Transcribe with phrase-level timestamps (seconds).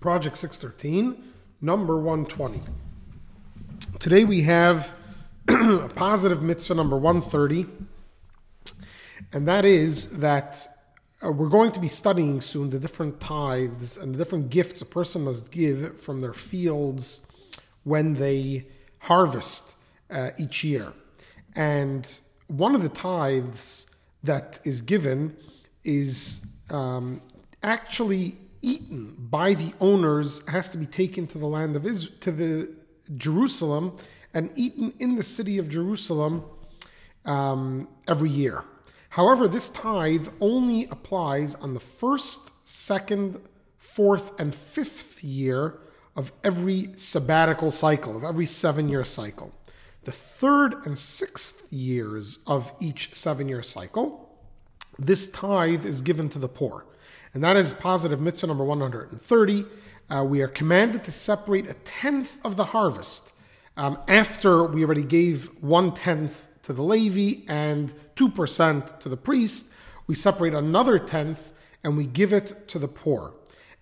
[0.00, 1.22] Project 613,
[1.60, 2.62] number 120.
[3.98, 4.94] Today we have
[5.48, 7.66] a positive mitzvah number 130,
[9.34, 10.66] and that is that
[11.22, 14.86] uh, we're going to be studying soon the different tithes and the different gifts a
[14.86, 17.26] person must give from their fields
[17.84, 18.66] when they
[19.00, 19.74] harvest
[20.10, 20.94] uh, each year.
[21.54, 22.10] And
[22.46, 23.90] one of the tithes
[24.24, 25.36] that is given
[25.84, 27.20] is um,
[27.62, 32.32] actually eaten by the owners has to be taken to the land of Israel, to
[32.32, 32.76] the
[33.16, 33.96] Jerusalem,
[34.34, 36.44] and eaten in the city of Jerusalem
[37.24, 38.64] um, every year.
[39.10, 43.40] However, this tithe only applies on the first, second,
[43.78, 45.78] fourth, and fifth year
[46.14, 49.52] of every sabbatical cycle, of every seven year cycle.
[50.04, 54.38] The third and sixth years of each seven year cycle,
[54.98, 56.86] this tithe is given to the poor.
[57.34, 59.64] And that is positive mitzvah number 130.
[60.08, 63.32] Uh, we are commanded to separate a tenth of the harvest
[63.76, 69.72] um, after we already gave one tenth to the Levi and 2% to the priest.
[70.06, 71.52] We separate another tenth
[71.84, 73.34] and we give it to the poor.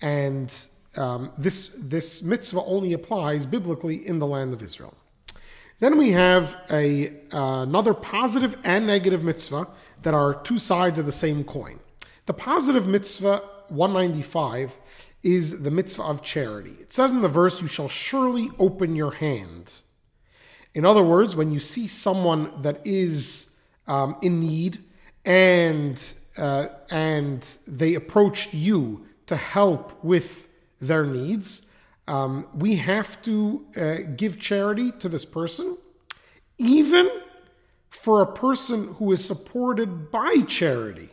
[0.00, 0.52] And
[0.96, 4.94] um, this, this mitzvah only applies biblically in the land of Israel.
[5.80, 9.68] Then we have a, uh, another positive and negative mitzvah
[10.02, 11.78] that are two sides of the same coin.
[12.26, 14.78] The positive mitzvah 195
[15.22, 16.74] is the mitzvah of charity.
[16.80, 19.80] It says in the verse, You shall surely open your hand.
[20.74, 24.78] In other words, when you see someone that is um, in need
[25.24, 30.48] and, uh, and they approached you to help with
[30.80, 31.70] their needs,
[32.08, 35.78] um, we have to uh, give charity to this person,
[36.58, 37.08] even
[37.90, 41.10] for a person who is supported by charity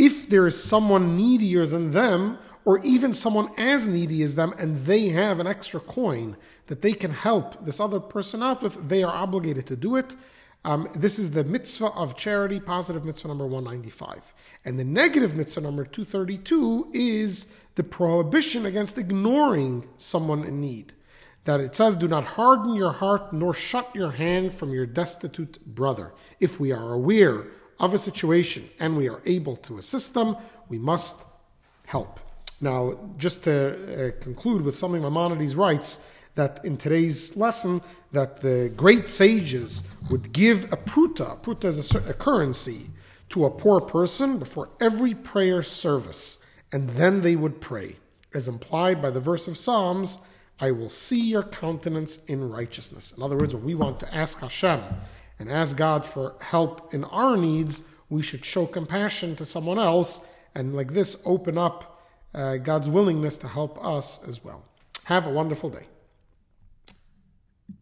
[0.00, 4.84] if there is someone needier than them, or even someone as needy as them, and
[4.86, 6.36] they have an extra coin
[6.68, 10.16] that they can help this other person out with, they are obligated to do it.
[10.64, 14.34] Um, this is the mitzvah of charity, positive mitzvah number 195.
[14.64, 20.94] And the negative mitzvah number 232 is the prohibition against ignoring someone in need.
[21.44, 25.64] That it says, Do not harden your heart nor shut your hand from your destitute
[25.66, 26.12] brother.
[26.40, 27.46] If we are aware
[27.80, 30.36] of a situation and we are able to assist them,
[30.68, 31.24] we must
[31.86, 32.20] help.
[32.60, 37.80] Now, just to uh, conclude with something Maimonides writes, that in today's lesson,
[38.12, 42.86] that the great sages would give a pruta, pruta is a, a currency,
[43.30, 47.96] to a poor person before every prayer service, and then they would pray.
[48.34, 50.18] As implied by the verse of Psalms,
[50.60, 53.12] I will see your countenance in righteousness.
[53.16, 54.80] In other words, when we want to ask Hashem
[55.40, 60.28] and ask God for help in our needs, we should show compassion to someone else
[60.54, 64.62] and, like this, open up uh, God's willingness to help us as well.
[65.06, 65.86] Have a wonderful day.